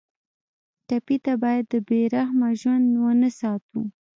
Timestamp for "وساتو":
3.31-3.81